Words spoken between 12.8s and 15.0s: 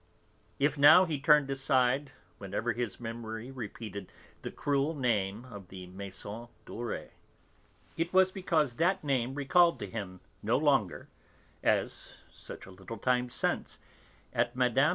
time since, at Mme.